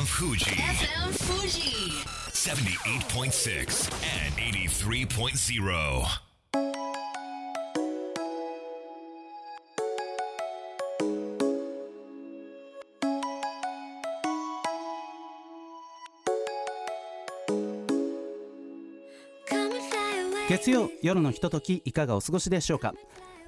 [0.00, 1.92] FM Fuji FM Fuji.
[2.32, 3.92] 78.6
[4.24, 6.20] and 83.0.
[20.48, 22.94] 月曜夜のひとときいかがお過ごしでしょうか？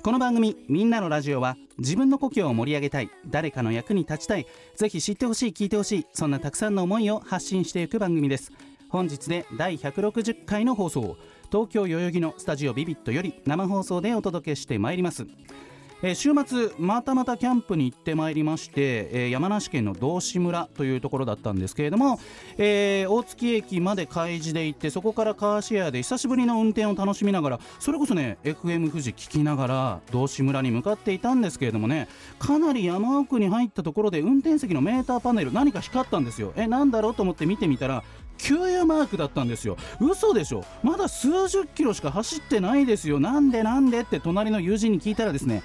[0.02, 3.10] この番組「みんなのラジオは」自分の故郷を盛り上げたい。
[3.26, 4.46] 誰かの役に立ちたい。
[4.76, 6.06] ぜひ知ってほしい聞いてほしい。
[6.12, 8.52] そんなたくさんの思いを発信していく番組です。
[8.88, 11.16] 本日で第160回の放送。
[11.50, 15.26] 東京代々木のスタジオビビットより生放送でお届けしてまいります。
[16.02, 22.18] え週末またまたキャンプに行ってまいりまして、え山梨県の道志村というところだったんですけれども、
[22.58, 36.52] えー大月駅まで開示で行ってそこからカーシェアで久しぶりの運転を楽しみながらそれこそね FM 富士聞きながら道志村に向かっていたんですけれどもねかなり山奥に入ったところで運転席のメーターパネル何か光ったんですよ。
[36.56, 38.02] えなんだろうと思って見てみたら
[38.38, 39.76] 給油マークだったんですよ。
[40.00, 40.64] 嘘でしょ。
[40.82, 43.20] まだ数十キロしか走ってないですよ。
[43.20, 45.62] なんでなんでって隣の友人に聞いたらですね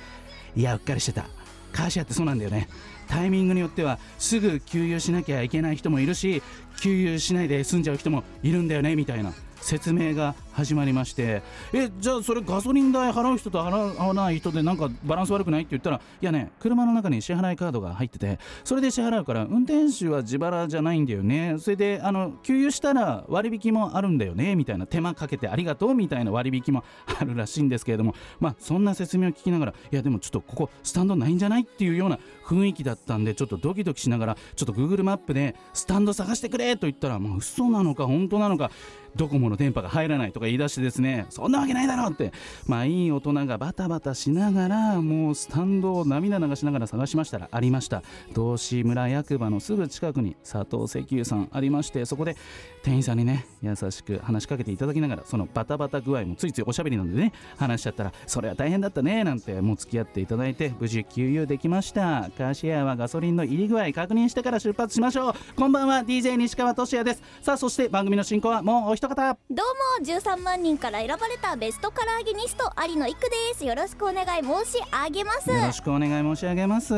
[0.58, 1.26] いやうっかりしてた。
[1.72, 2.68] カーシアってそうなんだよね。
[3.08, 6.42] タイミングによってはすぐ給油しなきゃいけない人もいるし
[6.82, 26.84] 給油しないで済んじゃう人もいるんだよねみたいな説明が始まりましてえじゃあそれガソリン代払う人と払わない人でなんかバランス悪くないって言ったらいやね車の中に支払いカードが入っててそれで支払うから運転手は自腹じゃないんだよねそれであの給油したら割引もあるんだよねみたいな手間かけてありがとうみたいな割引も
[27.20, 38.72] あるらしいんですけれどもまあそんな説明を聞きながらいやでもちょっとここスタンドないんじゃないっていうような雰囲気だったんでちょっとドキドキしながらちょっと Google マップでスタンド探してくれと言ったらもう嘘なのか本当なのか
[39.18, 42.10] ドコモの電波が入らないとか言い出してですねそんなわけないだろ！
[42.10, 42.32] うって
[42.66, 48.04] まあいい大人がバタバタしながらもうスタンドを涙流しながら探しましたらありました。
[48.34, 52.36] 道志村役場のすぐ近くに佐藤石油さんありましてそこで
[52.84, 62.30] 店員さんにね優しく話しかけていただきながらそのバタバタ具合もついついおしゃべりなのでね話しちゃったらそれは大変だったねなんてもう付き合っていただいて無事給油できました。
[62.38, 65.34] カーシェアはガソリンの入り具合確認してから出発しましょう。
[65.56, 67.24] こんばんは DJ 西川俊也です。
[67.42, 69.38] さあそして番組の進行はもうお一方。
[69.50, 73.66] どうも13万人から選ばれたベストカラーゲニスト有野育です。
[73.66, 75.50] よろしくお願い申し上げます。
[75.50, 76.94] よろしくお願い申し上げます。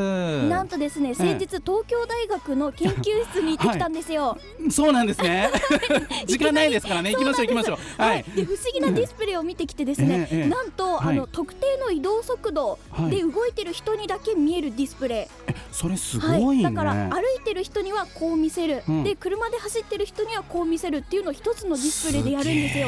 [0.47, 4.37] なんとですね先日東京大学の研究室に行ってきたんですよ。
[4.69, 5.49] そうなんですね。
[6.25, 7.11] 時間ないですからね。
[7.11, 11.17] 行きましょう行きましょうはい、で不思議なディスプレイを見てきてですね、えなんと、はい。
[11.17, 12.79] あの特定の移動速度
[13.09, 19.03] で動いてる人にだけ見えるディスプレイ、それすごいね、だから歩いてる人にはこう見せる、うん。
[19.03, 22.87] で車で走ってる人にはこう見せるっていうのを一つのディスプレイでやるんですよ。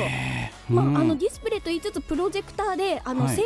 [0.69, 0.97] まあ、うん。
[0.97, 3.35] あのディスプレイと言いつつプロジェクターであのはい。
[3.35, 3.41] 1000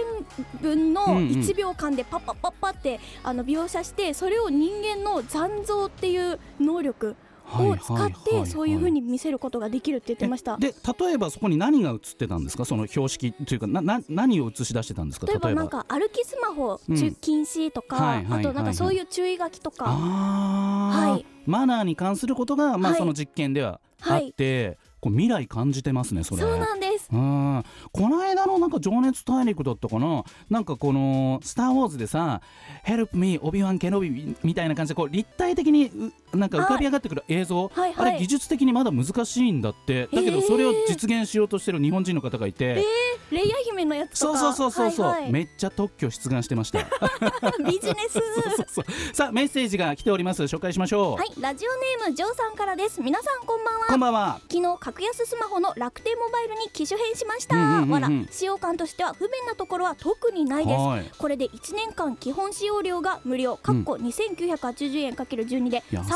[0.62, 1.28] 分のうんうん。
[1.28, 7.16] 1秒間でパッパッパッパってあの描写してそれを人間の残像っていう能力
[7.48, 10.58] を使ってそういう風に見せることができるって言ってました。
[10.58, 12.66] で例えばそこに何が映ってたんですか？
[12.66, 15.28] その標識というかなな何を映し出してたんですか？
[15.28, 16.80] 例えばなんか歩きスマホ
[17.22, 21.26] 禁止とか、はいはいはいあとなんかそういう注意書きとか、はい。
[21.46, 23.00] マナーに関することが、まあ、はい。
[23.00, 26.95] その実験ではあって、こ構未来感じてますねそれそうなんです。
[27.12, 27.64] うん。
[27.92, 30.24] この間のなんか「情熱大陸」だったかな？
[30.50, 32.42] なんかこの「スター・ウォーズ」でさ
[32.86, 35.92] 「Help me オビワン・ケノビ」みたいな感じでこう立体的に
[36.34, 38.10] うなんか浮かび上がってくる映像、はいはい。
[38.10, 40.08] あれ技術的にまだ難しいんだって。
[40.08, 42.84] だけどそれを実現しようとしてる日本人の方がいて、
[43.32, 44.38] レイヤー姫のやつとか。
[44.40, 45.32] そうそうそうそうそう、はいはい。
[45.32, 46.80] めっちゃ特許出願してました。
[47.66, 48.14] ビジネス。
[48.58, 50.44] そうそうさあメッセージが来ております。
[50.44, 51.70] 紹介しましょう、はいラジオ
[52.02, 53.02] ネームジョーさんからです。
[53.02, 53.86] 皆さんこんばんは。
[53.88, 54.40] こんばんは。
[54.50, 60.78] 昨日格安スマホの楽天モバイルに機種変しました、うんうんわら使用感としては不便なところは特にないです。
[60.78, 61.12] はい。
[61.18, 63.58] これで1年間基本使用料が無料。
[63.58, 66.10] かっこ2980円 ×12 で3安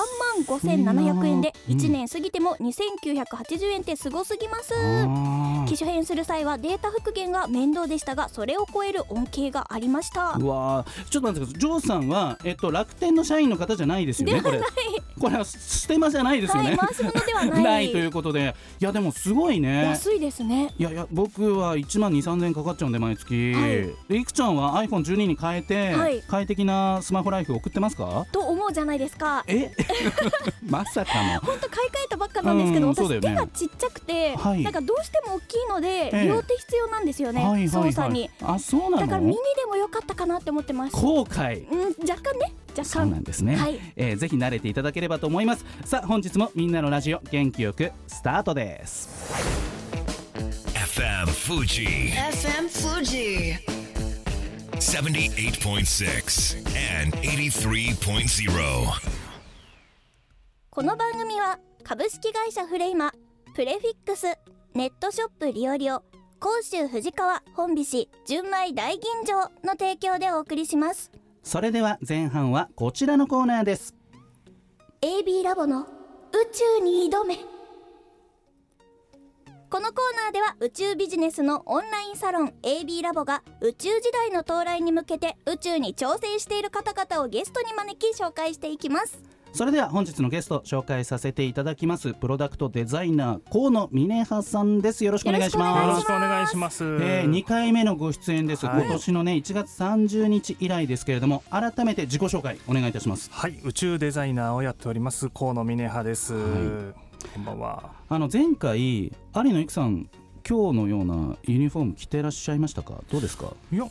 [0.66, 1.78] 万いな5700円でうん。
[1.78, 4.74] 1年過ぎても2980円ってすごすぎます。
[5.68, 10.36] 機種変する際はデータ復元が面倒でしたがそれを超える恩恵がありました。
[10.40, 11.10] うわー。
[11.10, 11.60] ちょっと待ってください。
[11.60, 14.42] ジョーさんは、えっと、楽天の社員の方じゃないですよね。
[14.42, 14.62] これ
[15.20, 17.64] これはステマじゃないですよね、はい回し物ではない。
[17.64, 18.56] ないということで。
[18.80, 19.84] いやでもすごいね。
[19.84, 23.72] 安いですねいやいや僕は1万2 3 0円かかっちゃうんで毎月、はい。
[24.08, 26.22] でいくちゃんは iPhone12 に変えて、はい。
[26.22, 28.26] 快適なスマホライフ送ってますか？
[28.32, 29.44] と思うじゃないですか。
[29.48, 29.72] え？
[30.70, 31.40] まさかの。
[31.42, 33.30] 本当買い替えたばっかなんですけど、うんそうだよね。
[33.30, 34.64] 私手がちっちゃくて、はい。
[34.64, 36.28] なんかどうしても大きいので、ええ。
[36.28, 37.70] 両手必要なんですよね、はいはいはい。
[37.70, 38.30] 操作に。
[38.42, 40.96] あそうなだからミニのでもよかったかなって思ってます。
[40.96, 41.68] 後悔。
[41.70, 43.80] うん若干ね若そうな干んですね、はい。
[43.96, 45.66] えーぜひ慣れていただければと思います。
[45.86, 49.79] さあ本日もみんなのラジオ元気よくスタートです
[51.20, 53.58] FM Fuji FM Fuji.
[54.78, 56.56] 78.6
[57.04, 58.54] and 83.0.
[60.70, 63.12] この番組は株式会社フレイマ
[63.54, 64.28] プレフィックス
[64.76, 66.04] ネットショップリオリオ
[66.40, 71.12] 甲州藤川本菱純米大吟醸の提供でお送りします
[71.44, 73.94] それでは前半はこちらのコーナーです
[75.02, 75.86] AB ラボの宇
[76.80, 77.59] 宙に挑め
[79.70, 89.22] このコーナーでは宇宙ビジネスのオンラインサロン AB ラボが宇宙時代の到来に向けて宇宙に挑戦している方々をゲストに招き紹介していきます。
[89.54, 92.16] それでは本日のゲスト紹介させていただきます。
[92.16, 95.06] プロダクトデザイナー河野峰葉さんです。
[95.06, 95.86] よろしくお願いします。
[95.86, 96.84] よろしくお願いします。
[96.84, 98.82] えー、2回目のご出演です、はい。
[98.82, 103.30] 今年のね1月30日以来ですけれども改めて自己紹介お願いいたします。
[103.32, 106.34] はい、宇宙デザイナーをやっております河野峰葉です。
[106.34, 106.94] は
[107.34, 107.92] こんばんは。
[108.08, 110.10] あの前回有野育さん
[110.48, 112.96] 今日のようなユニフォーム着てらっしゃいましたか？
[113.12, 113.54] どうですか？
[113.72, 113.88] いや、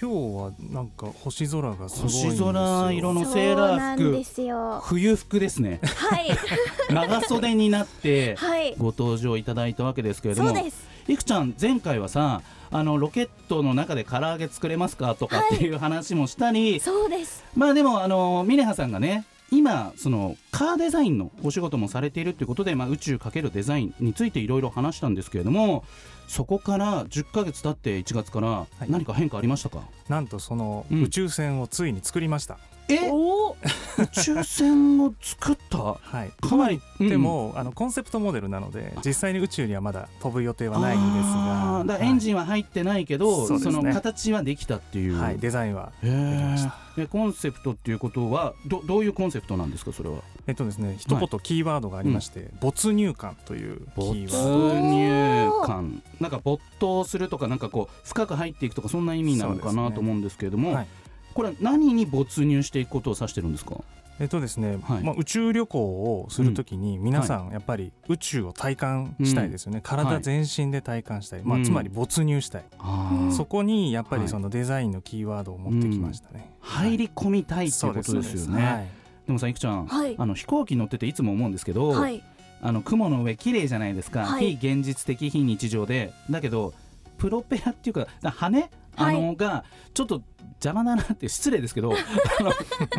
[0.00, 2.32] 今日はなんか星空がすごいんですよ。
[2.32, 4.86] 星空色のセーラー服。
[4.86, 5.80] 冬服ですね。
[5.82, 6.30] はい。
[6.92, 8.74] 長袖になってはい。
[8.78, 10.86] ご登場いただいたわけですけれどもそうです。
[11.08, 15.14] いくちゃん前回はさあのロケットの中で唐揚げ作れますか？
[15.14, 17.44] とかっていう話もしたり、そうです。
[17.56, 25.84] まあでもあの峰葉さんがね今そのカーデザインのお仕事もされているということで、まあ、宇宙×デザインについていろいろ話したんですけれども
[26.28, 28.90] そこから10ヶ月経って1月からい。
[28.90, 31.02] 何か変化ありましたか、なんとそのうん。
[31.04, 32.58] 宇宙船をついに作りました。
[32.88, 33.10] え？
[33.10, 33.56] おお
[33.98, 35.78] 宇宙船を作った？
[35.78, 36.30] はい。
[36.40, 41.84] かなりでも、あのコンセプトモデルなので実際に宇宙にはまだ飛ぶ予定はないんですが。
[41.86, 43.82] だエンジンは入ってないけど、そうですね。
[43.82, 46.76] の形はできたっていう、はい、デザインはへできましーた。
[46.96, 50.16] でコンセプトっていうことはどどういうコンセプトなんですかそれは？
[50.46, 54.80] えっとですね一言キーワードがありまして、没入感というキ没ーワード。
[54.80, 56.02] 入感。
[56.20, 60.86] なんか没頭するとかなんかこう深く入っていくとかそんな意味なのかそうですねなと思うんですけれども、はい
[61.38, 63.76] これは何に没入していくことを指してるんですか？
[64.18, 65.04] えっとですね、はい。
[65.04, 73.30] まあ、宇宙旅行をするときに皆さんやっぱり宇宙を体感したいですよね、体全身で体感したい、まあ、うんつまり没入したい、あうんー。
[73.30, 78.88] そこにやっぱはいりそのデザインのキーワードを持ってきましたね、入り込みたいっていうことですよね、はい。
[79.28, 80.16] でもさいくちゃん、はい。
[80.18, 82.20] あの飛行機乗ってていつも思うんですけど、はい。
[82.62, 84.56] あの雲の上綺麗じゃないですか、はい。
[84.56, 86.12] 非現実的非日常で。
[86.28, 86.74] だけど
[87.16, 89.64] プロペラっていうかだ羽あのが
[89.94, 90.22] ちょっと
[90.60, 92.50] 邪魔だなって失礼ですけどあの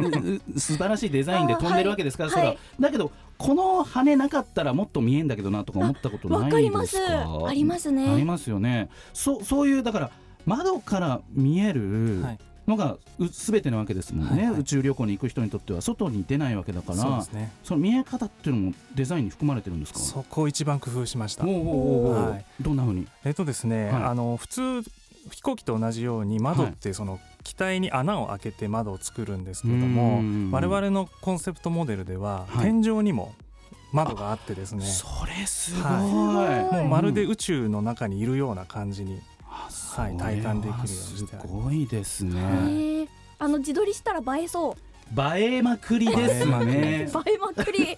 [0.10, 2.42] う素晴らしいデザインで飛んでるわけですから、あはい。
[2.42, 2.58] それは。
[2.80, 6.60] だけどこの羽なかったらもっと見えんだけどなとか思ったことわないか？
[6.60, 6.98] ります。
[6.98, 8.10] ですかありますね。
[8.10, 8.90] ありますよね。
[9.14, 10.12] そうそういうだから
[10.46, 12.40] 窓から見えるはい。
[12.68, 14.60] のがう全てなわけですもんね、はいはい。
[14.62, 15.82] 宇宙旅行に行く人にとっては。
[15.82, 17.00] 外に出ないわけだから。
[17.00, 17.52] そうですね。
[17.64, 20.00] その見え方っていうのもデザインに含まれてるんですか？
[20.00, 21.46] そこを一番工夫しました。
[21.46, 22.64] はい。
[22.64, 23.08] どんなふうに？
[23.26, 24.04] えっとですね、はい。
[24.04, 24.62] あの普通
[25.32, 30.52] 飛行機と同じように窓ってその機体に穴を開けて窓を作るんですけれどもうん。
[30.52, 32.66] 我々のコンセプトモデルでははい。
[32.66, 33.34] 天井にも
[33.92, 39.20] 窓があってですね、それすごい、はもうまるでうん宇宙の中にいるような感じに
[39.50, 39.68] あ
[40.00, 41.48] はい体感できるようにしてあす。
[41.48, 43.08] るごいですね、へー。
[43.40, 44.76] あの自撮りしたら映えそう。
[45.38, 46.74] 映えまくりですよね。
[46.76, 47.94] 映 映えまくり。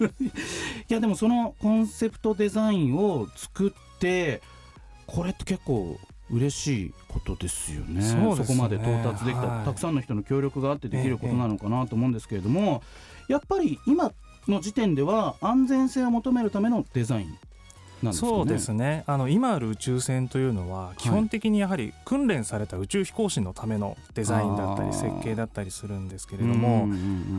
[0.88, 4.40] やでもそのコンセプトデザインを作って
[5.06, 5.98] これって結構
[6.32, 8.02] 嬉しいことですよね。
[8.02, 8.44] そね。
[8.46, 9.64] こまで到達できた、はい。
[9.64, 12.82] たくさんの人の協力があってできることなのかなと思うんですけれども、
[13.28, 14.12] やっぱり今
[14.48, 17.26] の時点では安全性を求めるためのデザイン
[18.02, 18.32] なんですかね。
[18.32, 19.04] そうですね。
[19.06, 26.88] あの今ある宇宙船というのは基本的にやはり訓練された宇宙飛行士のためのデザインだったり設計だったりするんですけれども、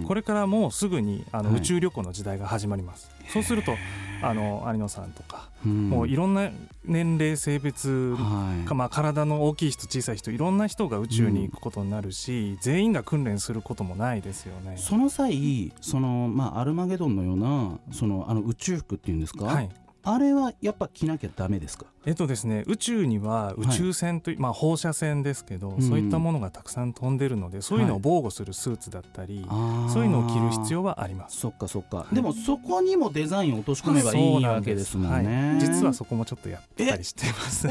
[0.08, 1.58] これれからもうすぐにあのはい。
[1.58, 3.75] 宇宙旅行の時代が始まります、そうすると
[4.24, 6.50] あの有野さんとか、もういろろんな
[6.86, 8.65] 年齢性別はい。
[8.65, 14.75] か、まあ、体の大きい人小さい人いろんな人が宇宙に行くことになるし、全員が訓練することもないですよね。
[14.77, 19.70] その際その、まあ、アルマゲドンのようなそのあの宇宙服っていうんですか、はい
[20.05, 21.86] あれはやっぱ着なきゃダメですか？
[22.05, 25.81] えっとですね、宇宙には宇宙船という、まあ、放射線ですけど、ん。
[25.81, 29.89] そういったものがたくさん飛んでるのでそういうのを防護するスーツだったり、あー。
[29.89, 31.38] そういうのを着る必要はあります。
[31.39, 32.15] そっかそっか、い。
[32.15, 35.60] でもそこにもデザインを落とし込めばいいわけですもんね、はい。
[35.62, 37.69] 実はそこもちょっとやったりしています。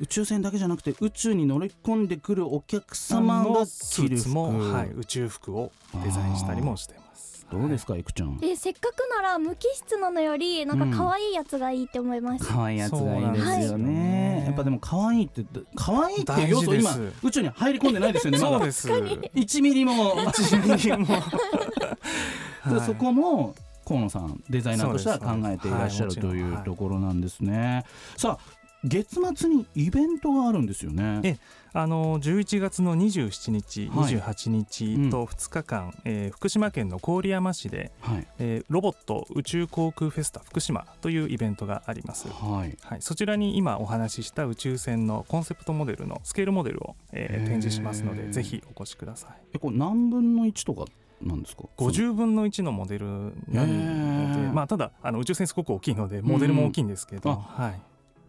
[0.00, 4.20] 宇宙船だけじゃなくて宇宙に乗り込んでくるお客様がス着る服。
[4.20, 5.70] ーツも、はい、宇宙服を
[6.02, 7.07] デザインしたりもしています。
[7.50, 8.38] どうですかいくちゃん？
[8.42, 13.92] えせっかくなら無機質なのよりなんか可愛いやつがいいって思います、可愛いやつがいいですよそうなんですよね。
[13.92, 16.90] ねやっぱでも可愛いって可愛いっていう要素今
[17.22, 18.58] 宇宙に入り込んでないですよねまだ。
[18.58, 18.88] そうです。
[18.88, 20.14] 1 ミリも。
[20.28, 21.06] 一ミリも。
[22.68, 23.54] でそこも
[23.86, 26.52] 河野さんデザイナーとしては考えていらっしゃるとはいもちろん。
[26.52, 26.60] はい。
[26.60, 27.84] いうところなんですね。
[28.16, 31.20] さあ月末にイベントがあるんですよね。
[31.24, 31.38] え
[31.74, 34.14] あの11月の27日、はい。
[34.14, 38.26] 28日と2日間、えー福島県の郡山市で、はい。
[38.38, 42.28] えーロボット宇宙航空フェスタ福島というイベントがあります。
[42.28, 42.76] はい。
[42.82, 47.46] はい、そちらに今お話しした宇宙船のコンセプトモデルのスケールモデルを、えー。
[47.48, 49.30] 展示しますのでぜひお越しください。
[49.54, 50.84] えこれ何分の1とか
[51.20, 57.80] なんですか？50分の1のモデルになるので、まあ、ただあの宇宙船すごく大きいのでモデルも大きいんですけど、うんはい、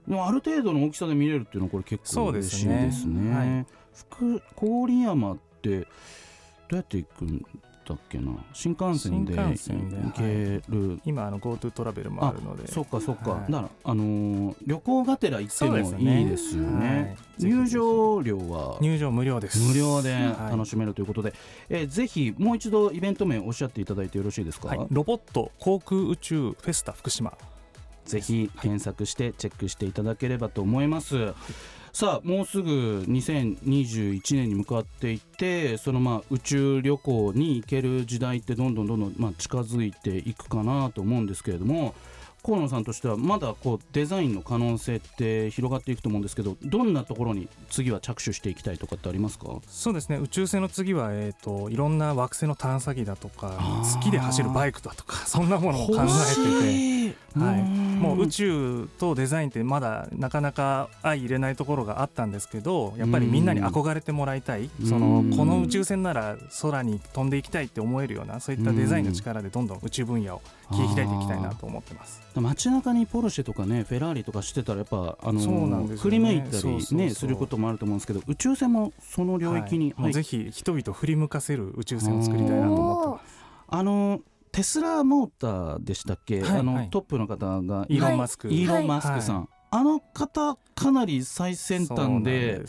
[0.08, 2.86] でもある程度の大きさで見れるっていうのはこれ結構嬉しいすね。
[2.86, 3.36] ですね。
[3.36, 3.65] はい。
[3.94, 5.86] 福郡山ってど
[6.72, 7.46] うやって行くん
[7.88, 8.32] だっけな？
[8.53, 12.68] 新幹線で行ける、今あの GoTo トラベルもあるので。
[12.68, 13.51] そっかそっか、はい。
[13.51, 15.82] だからあのー旅行がてら行ってもい
[16.22, 17.18] いですよね。
[17.38, 17.41] はい。
[17.41, 17.56] ぜひぜひ。
[17.56, 18.77] 入場料は？
[18.79, 19.68] 入場無料です。
[19.68, 20.51] 無料ではい。
[20.51, 21.34] 楽しめるということで、
[21.70, 27.34] えーぜひもう一度イベント名おっしゃっていただいてよろしいですか、はい、ロボット航空宇宙フェスタ福島
[28.10, 31.34] ぜひ検索してチェックしていただければと思います。
[31.92, 41.96] さあもうすぐ2021年に向かっていってそのまあ宇宙旅行に行ける時代ってどんどんどんどんまあ近づいていくかなと思うんですけれども
[42.46, 49.48] 河野さんとしてはまだこうデザインの可能性って広がっていくと思うんですけどどんなところに次は着手していきたいとかってありますか？
[49.68, 50.18] そうですね。
[50.18, 56.99] 宇宙船の次は、えー、といろんな惑星の探査機だとか月で走るバイクだとかそんなものを考えてて。
[57.13, 64.70] てはい、もう宇宙とデザインってまだなかなか相入れないところがあったんですけどやっぱりみんなに憧れてもらいたい。
[64.88, 72.22] そのうんこの宇宙船なら空に飛んでいきたいって思えるようなそういったデザインの力でどんどん宇宙分野を切り開いていきたいなと思ってます。
[72.36, 76.01] 街中にポルシェとかねフェラーリとかしてたらやっぱあのそうなんですよね。
[76.01, 76.98] 振り向いたりそうそうそう。
[77.00, 80.01] ねすることもあると思うんですけど宇宙船もその領域にはい。
[80.04, 83.39] もうぜひ人々を振り向かせる宇宙船を作りたいなと思ってます。
[83.72, 86.89] あのテスラモーターでしたっけ、はいあの、はい。
[86.89, 92.62] トップの方がイーロン・マスク、イーロン・マスクさん、あの方かなり最先端で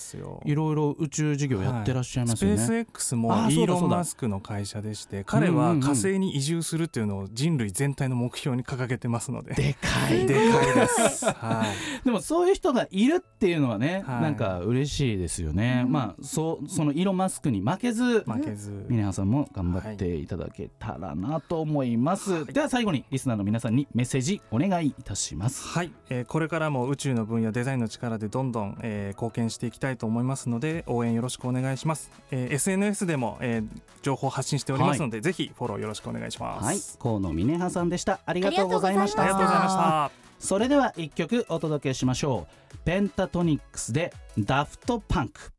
[0.45, 2.59] いろいろ宇宙事業やってらっしゃいますよね。
[2.59, 9.55] スペース X もイーロン・マスクの会社でして彼は火星に移住するっていうのを人類全体の目標に掲げてますので。
[9.55, 11.25] でかいでかいです。
[11.31, 11.65] は
[12.03, 12.05] い。
[12.05, 15.87] でもそういう人がいるっていうのはね、はいなんか嬉しいですよね。
[15.89, 18.87] まあそうそのイーロン・マスクに負けず、負けず。
[18.89, 33.69] 峰葉さんも頑張っていただけたらなと思います、では最後にリスナーの皆さんにメッセージお願いいたしますはい、えーこれからも宇宙の分野デザインの力でどんどん、えー貢献していきたいと思いますので応援よろしくお願いします、えー SNS でも、えー
[34.03, 36.65] 情報発信しておりますので、ぜひフォローよろしくお願いします。
[36.65, 36.79] はい。
[36.99, 38.21] 河野峰葉さんでした。
[38.25, 39.23] ありがとうございました。
[39.23, 40.11] ありがとうございました。
[40.39, 42.79] それでは一曲お届けしましょう。
[42.85, 45.53] ペンタトニックスでダフトパンク。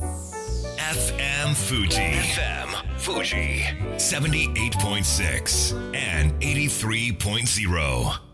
[0.00, 1.88] FM Fuji.
[1.90, 2.68] FM
[2.98, 3.60] Fuji.
[3.98, 8.25] 78.6 and 83.0.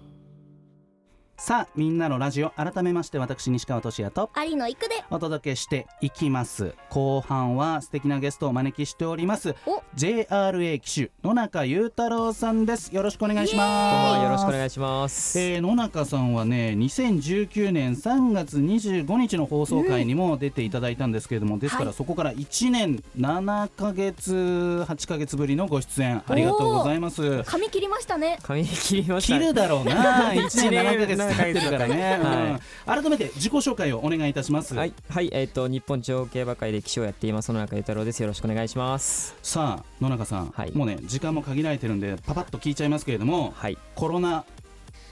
[1.44, 5.02] さあみんなのラジオ改めまして私西川俊也と有野育で。
[5.10, 6.76] お届けしていきます。
[6.88, 9.82] 後半は素敵なゲストをお招きしておりますお。
[9.96, 12.94] JRA 騎手野中裕太郎さんです。
[12.94, 15.36] よろしくお願いしどうますもよろしくお願いします。
[15.40, 21.94] えー野中さんはね2019年3月25日の放送回にも出ていただいたんですけれども、ですからはい。
[21.96, 27.42] そこから1年7ヶ月8ヶ月ぶりのご出演ありがとうございます。
[27.42, 28.38] 髪切りましたね。
[28.44, 29.40] 髪切りましたね。
[29.40, 32.96] 切るだろうな 1年7ヶ月一年経ってるからね、はい。
[32.96, 33.02] うん。
[33.02, 38.20] 改めて自己紹介をお願いいたします、はい、はい、えっ、と日本地方競馬会で騎手をやっています野中裕太郎です。
[38.20, 39.36] よろしくお願いします。
[39.42, 40.72] さあ野中さん、はい。
[40.72, 43.78] もうね時間も限られてるんでパパッと聞いちゃいますけれどもはい。
[43.94, 44.44] コロナ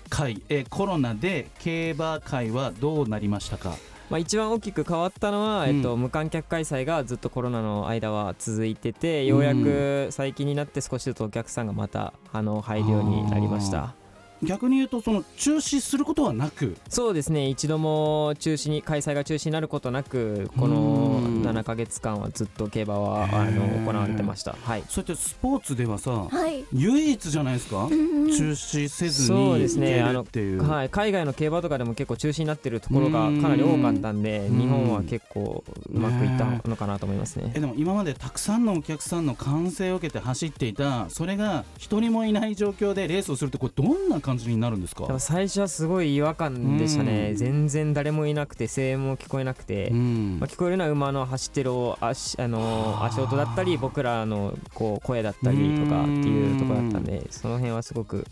[0.08, 3.76] 会えコロナで競馬会はどうなりましたか？
[4.10, 5.76] まあ一番大きく変わったのは、うん。
[5.76, 13.94] えっと無観客開催がずっとコロナの間は続いてて、ようやく最近になって少しずつお客さんがまたあの入るようになりました。
[14.42, 16.76] 逆に言うとその中止することはなく。
[16.88, 17.48] そうですね。
[17.48, 21.42] 一度も中止に開催が中止になることなくこのうん。
[21.42, 24.56] 7ヶ月間はずっと競馬はあの行われてました。
[24.62, 24.84] はい。
[24.88, 26.64] そうやってスポーツではさはい。
[26.72, 30.00] 唯一じゃないですか、うんうん中止せずそうですね。
[30.02, 30.62] あのっていう。
[30.62, 34.60] はい、海外の競馬とかでも結構中止になってるところがかなり多かったんでうん。
[34.60, 37.52] 日本は結構うまくいったのかなと思いますね。
[37.54, 37.60] え。
[37.60, 45.18] でも今までたくさんのお客さんの歓声を受けて走っていたそれが一人もいない状況でレースをするってこれどんな感じになるんですか？
[45.18, 47.36] 最初はすごい違和感でしたね、うん。
[47.36, 50.38] 全然誰もいなくて声援も聞こえなくて、うん。
[50.40, 51.70] まあ、聞こえるのは馬の走ってる
[52.00, 58.26] 足あのはあ足音だったり僕らのこう声だったりとかっていうところだったんでその辺はすごく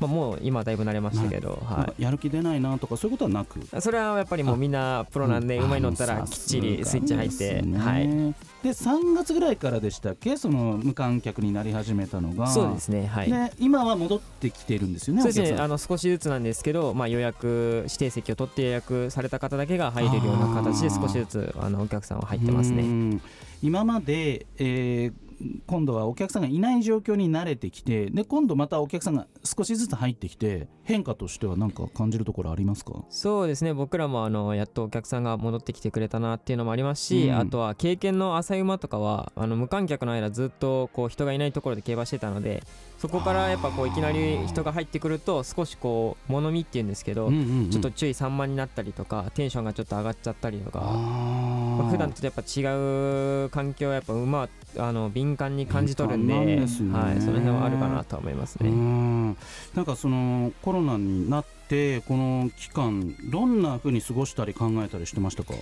[0.00, 3.58] まあ、もう今はだいぶ慣れましたけど、はかやる気出ないなとかそういうことはなく？
[3.58, 7.78] い、それはやっぱりもうみんなプロなんでうん馬に乗ったらあきっちりスイッチ入って、ね。
[7.78, 8.06] はい、
[8.62, 10.36] で3月ぐらいからでしたっけ？
[10.36, 12.46] その無観客になり始めたのが。
[12.48, 13.30] そうですねはい。
[13.30, 22.82] で今は戻ってきてるんですよねそうですねあの少しずつなんですけど、まあ、予約指定席を取って予約された方だけが入れるような形で少しずつあのお客さんは入ってますね。
[22.82, 23.22] うん。
[23.62, 25.25] 今まで、えー
[25.66, 33.04] 今度はお客さんがいない状況に慣れてきてで今度またお客さんが少しずつ入ってきて変化としては何か感じるところありますか？
[33.10, 33.74] そうですね。
[33.74, 37.38] 僕らもあのやっとお客さんが戻ってきてくれたなっていうのもありますし、うん。
[37.38, 42.62] あとは経験の浅い馬とかはあの無観客の間ずっとこう人がいないところで競馬してたので
[42.98, 47.70] そこからやっぱこういきなり人が入ってくると少しこう物見っていうんですけど、うんうんうん。
[47.70, 50.80] ちょっと注意散漫になったりとかテンションがちょっと上がっちゃったりとか。
[51.78, 52.62] まあ普段とやっぱ違
[53.44, 56.56] う環境はやっぱ馬はあの敏感に感じ取るんでね。
[56.56, 58.70] はい、その辺はあるかなとは思いますうね。
[58.70, 59.36] ん。
[59.74, 65.54] なんかそのコロナになってこの期間どんな風に過ごしたり考えたりしてましたか？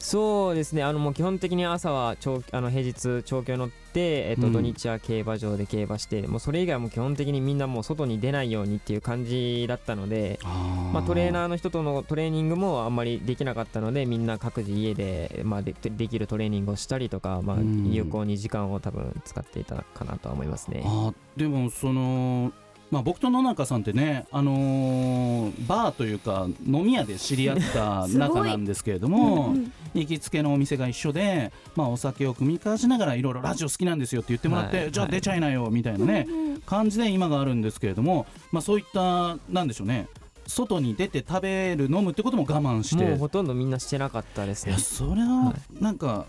[0.00, 0.82] そうですね。
[0.82, 4.52] あのもう基本的に朝は長あの平日長距離乗って、えっとうん。
[4.54, 20.82] 土日は競馬場で競馬してもうそれ以外はもう基本的にみんなもう外に出ないようにっていう感じだったので、まあ、トレーナーの人とのトレーニングもあんまりできなかったのでみんな各自家で、まあ、でできるトレーニングをしたりとか、まあうん、有効に時間を多分使っていたかなとは思いますね。
[20.84, 22.52] あでもその
[22.90, 35.12] まあ、僕と野中さんってね、あのーバーというか飲み屋で知り合った仲なんですけれどもうんうん行きつけのお店が一緒で、まあ、お酒を酌み交わしながらいろいろラジオ好きなんですよって言ってもらって、じゃあはい。
[35.12, 36.26] はい出ちゃいなよみたいなね、
[36.66, 40.08] 感じで今があるんですけれども、まあ、そういったなんでしょうね
[40.46, 43.04] 外に出て食べる飲むってことも我慢して。
[43.04, 44.72] もうほとんどみんなしてなかったですね。
[44.72, 44.80] いや。
[44.80, 46.26] それはなんか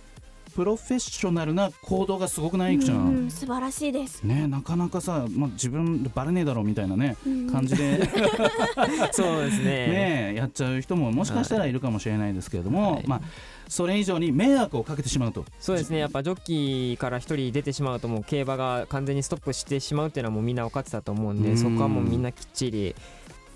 [0.55, 4.23] プロフェッショナルな行動がすごくないいくちゃん、うんうん素晴らしいです。
[4.23, 7.15] ねなかなかさ、まあ、自分バレねえだろうみたいなね
[7.51, 8.01] 感じで。
[9.11, 9.63] そうですね。
[9.63, 13.07] ねやっちゃう人ももしかしたらいるかもしれないですけれども、はい。
[13.07, 13.21] まあ
[13.67, 15.45] それ以上に迷惑をかけてしまうと。
[15.59, 15.99] そうですね。
[15.99, 21.57] やっぱジョッキーから一人出てしまうともう競馬が完全にストップしてしまうっていうのはもうみんな分かってたと思うんで、うん。
[21.57, 22.95] そこはもうみんなきっちり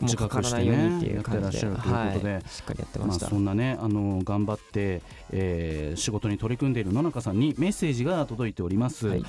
[0.01, 9.23] 自覚してねやってらっしゃるということではい、しっかりやってままあ、した、そんなねあの頑張って、えー仕事に取り組んでいる野中さんにメッセージが届いております、はい。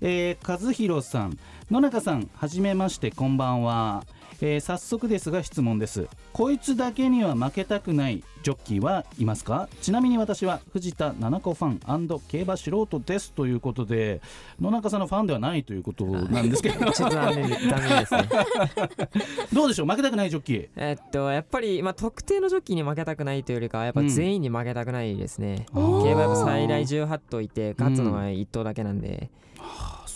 [0.00, 1.38] えー和弘さん。
[1.70, 4.04] 野中さんはじめましてこんばんは、
[4.40, 6.08] えー早速ですが質問です。
[6.32, 9.68] こいつだけには負けたくないジョッキーはいますか？
[9.80, 11.68] ちなみに私は藤田七子ファ
[12.16, 14.20] ン競馬素人ですということで
[14.60, 16.84] 野中さんのファンではないということなんですけど。
[16.92, 18.28] ちょっと残念ですね。
[19.52, 19.86] どうでしょう？
[19.88, 20.68] 負けたくないジョッキー。
[20.76, 29.30] えっとやっぱり、まあ、特定のジョッキーに負けたくないというよりかはやっぱ全員に負けたくないですね、うん競馬最大18頭いて勝つのは1頭だけなんで、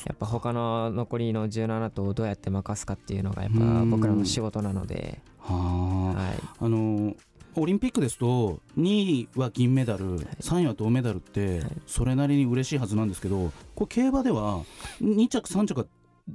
[0.07, 3.91] やっぱ他の残りの17頭をどうやって任すかっていうのがやっぱうん。
[3.91, 6.21] 僕らの仕事なので、はあ。
[6.21, 7.15] はい、あの
[7.57, 8.83] オリンピックですと2
[9.23, 14.63] 位は銀メダル3位は銅メダルってそれなりに嬉しいはずなんですけどこれ競馬では
[15.03, 15.87] 2着3着は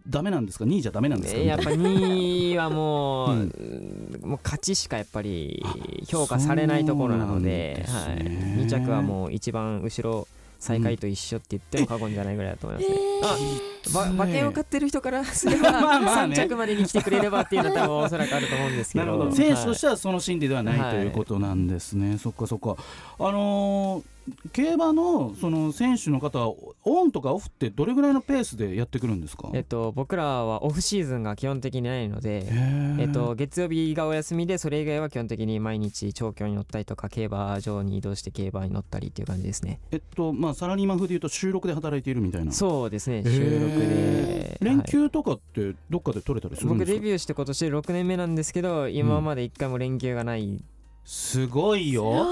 [0.08, 1.39] ダメなんですか？2位じゃダメなんですか？
[1.39, 4.19] やっぱ2位はもう、うん。
[4.23, 5.63] もう勝ちしかやっぱり
[6.06, 7.86] 評価されないところなのでね。
[7.88, 8.17] はい、
[8.65, 10.28] 2着はもう一番後ろ
[10.59, 12.99] 最下位と一緒って言っても過言じゃないぐらいだと思いますね。
[13.23, 16.35] あば馬券を買ってる人から すればまあまあね。
[16.35, 19.05] 3着までに来てくれればっていうのは多分おそらくあると思うんですけど。
[19.05, 19.31] なるほど。
[19.35, 22.75] 選手としてはその心理ではない、はいということなんですね、そっかそっか。
[23.19, 24.15] あのー
[24.53, 26.55] 競馬のその選手の方は
[26.87, 29.49] オンとかオフってどれぐらいのペースでやってくるんですか？
[29.53, 39.79] えっと、僕らはオフシーズンが基本的にないので、えっと、月曜日がお休みでそれ以外は基本的に毎日長距離に乗ったりとか競馬場に移動して競馬に乗ったりっていう感じですね。
[39.91, 42.51] えっとまあサラリーマン風でいうと収録で働いているみたいな。
[42.51, 44.57] そうですね収録で。
[44.61, 50.63] 連はい休とかってどっかで取れたりするんですか、僕デビューして今年で6年目なんですけど今まで1回も連休がない、
[51.03, 52.25] すごいよ。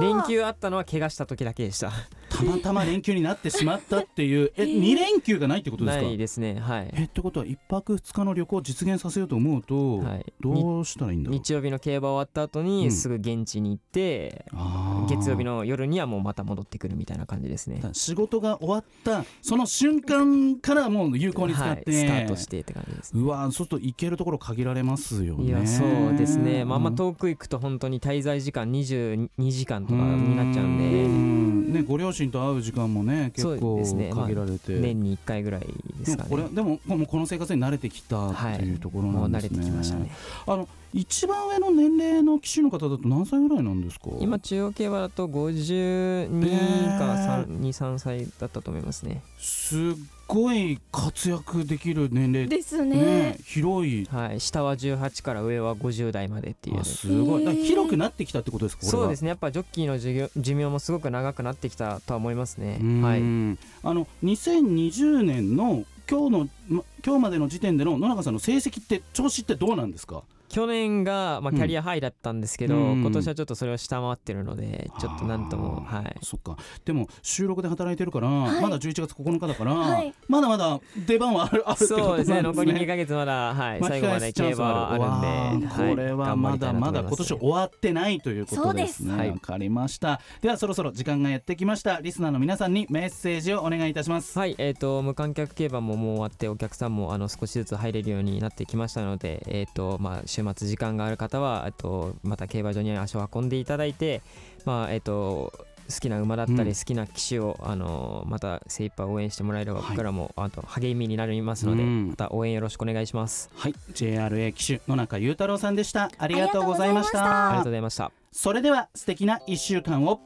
[0.00, 1.92] 連休あったのは怪我した時だけでした
[2.36, 6.02] たまたま連休になってしまったっていうえ2連休がないってことですか？
[6.02, 6.58] ないですね。
[6.60, 6.90] はい。
[6.94, 10.32] えってことは1泊2日の旅行を実現させようと思うと、はい。
[10.40, 11.38] どうしたらいいんだろう？
[11.38, 12.66] 日曜日の競馬終わった後うん。
[12.66, 15.16] にすぐ現地に行って、あー。
[15.16, 17.80] 月曜日の夜にはもうまた戻ってくるみたいな感じですね。
[17.92, 23.12] 仕事が終わったその瞬間からもう有効に使って、はい、スタートしてって感じです。
[23.14, 25.44] ねうわそうすると行けるところ限られますよね。
[25.44, 31.06] いやそうですね、まあ、あんまうん遠く行くと本当に滞在時間22時間とかになっちゃうんで。
[31.06, 31.35] ん
[31.76, 34.10] ね、ご両親と会う時間もね結そう構ですね。
[34.14, 35.66] まあ限られて、年に1回ぐらい
[35.98, 36.28] ですかね。
[36.28, 38.56] でもこれでももうこの生活に慣れてきたはい。
[38.56, 40.10] っていうところもうんですね、てきましたね。
[40.46, 44.06] あの一番上の年齢の騎手の方だと何歳ぐらいなんですか？
[44.20, 49.22] 今中央競馬だと52か23歳だったと思いますね。
[49.38, 49.80] すっ
[50.26, 52.48] ごい活躍できる年齢。
[52.48, 52.96] ですね。
[52.96, 54.06] ね広い。
[54.06, 56.80] はい、下は18から上は50代までっていう。
[56.80, 57.64] あすごい。
[57.64, 59.02] 広くなってきたってことですかこれは？
[59.04, 59.28] そうですね。
[59.28, 62.78] やっぱジョッキーの寿命寿命もすごく長くなってきたとは思いますね。
[63.02, 63.20] はい。
[63.20, 70.22] んあの2020年の今日のま今日までの時点での野中さんの成績って調子ってどうなんですか？
[70.48, 71.56] 去年が、まあ、うん。
[71.56, 73.00] キャリアハイだったんですけど、うん。
[73.00, 76.16] 今年はちょっとそれを下回ってるのでちょっとなんともはい。
[76.22, 76.56] そっか。
[76.84, 78.62] でも収録で働いてるから、はい。
[78.62, 80.14] まだ11月9日だから、はい。
[80.28, 82.36] まだまだ出番はあるあるってことそうですね。
[82.36, 85.58] なん残り2ヶ月まだ、はい、最後まで競返すチャンス馬はある。
[85.58, 89.30] んで、これはまだまだ今年終わってないということですね。
[89.30, 90.20] わかりました。
[90.40, 92.00] ではそろそろ時間がやってきました。
[92.00, 94.38] リスナーの皆さんにメッセージをお願いいたします。
[94.38, 104.22] はい、えー、と無観客競馬ももう終わってお客さんもあの少しずつ入れるようになってきましたので、えーとまあ、週末時間がある方はえっとまた競馬場に足を運んでいただいて、
[104.64, 105.52] まあえー、と
[105.92, 106.58] 好きな馬だったうん。
[106.64, 109.90] り好きな騎手を、あのまた精一杯応援してもらえればはい。
[109.90, 112.08] 僕らも、あと励みになりますので、うん。
[112.10, 113.50] また応援よろしくお願いします。
[113.54, 113.74] はい。
[113.92, 116.10] JRA 騎手野中裕太郎さんでした。
[116.18, 117.18] ありがとうございました。
[117.18, 117.48] た。
[117.48, 118.12] ありがとうございました。
[118.32, 120.20] それでは素敵な1週間を。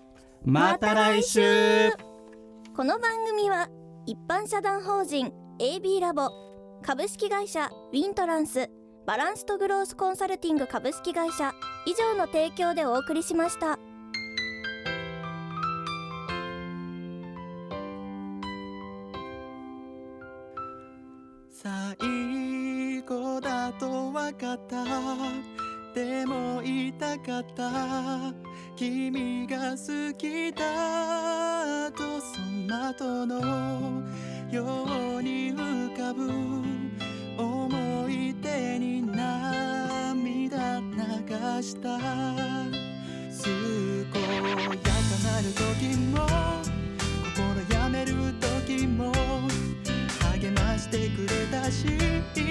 [0.44, 1.90] また来週。
[2.74, 3.68] この番組は
[4.06, 6.30] 一般社団法人 AB ラボ
[6.82, 8.70] 株式会社ウィントランス
[9.10, 11.52] バランスとグロースコンサルティング株式会社。
[11.84, 13.76] 以上の提供でお送りしました。
[21.50, 24.84] 最後だと分かった。
[25.92, 28.32] でも言いたかった。
[28.76, 34.04] 君が好きだとその後の
[34.52, 36.69] ように浮かぶ。
[41.62, 42.00] した健
[44.00, 44.18] やか
[45.24, 46.26] なる時も
[47.34, 49.10] 心やめる時も
[50.32, 51.88] 励ましてくれたしい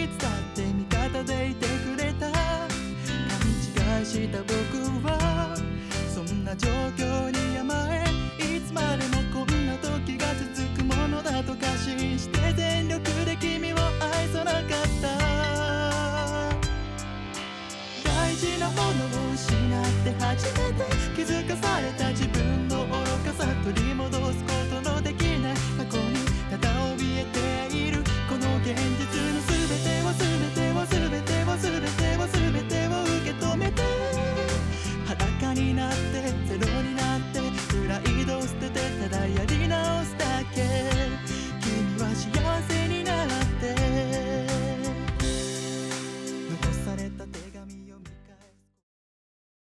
[0.07, 2.37] つだって味方でいてくれた勘
[3.99, 4.53] 違いした僕
[5.07, 5.55] は
[6.11, 8.08] そんな状況に甘え